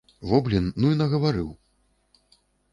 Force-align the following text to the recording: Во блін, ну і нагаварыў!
Во 0.29 0.39
блін, 0.47 0.69
ну 0.85 0.95
і 0.95 0.97
нагаварыў! 1.03 1.53